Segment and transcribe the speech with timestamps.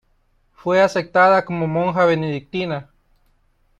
[0.55, 2.89] Fue aceptada como monja benedictina.